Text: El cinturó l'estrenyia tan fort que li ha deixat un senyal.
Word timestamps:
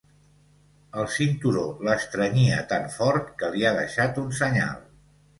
El 1.01 1.09
cinturó 1.15 1.65
l'estrenyia 1.87 2.57
tan 2.71 2.87
fort 2.93 3.27
que 3.41 3.49
li 3.57 3.67
ha 3.67 3.75
deixat 3.81 4.17
un 4.23 4.33
senyal. 4.39 4.81